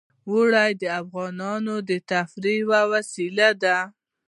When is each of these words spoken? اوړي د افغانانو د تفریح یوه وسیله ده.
اوړي 0.29 0.71
د 0.81 0.83
افغانانو 1.01 1.75
د 1.89 1.91
تفریح 2.11 2.57
یوه 2.61 2.81
وسیله 2.93 3.49
ده. 3.63 3.77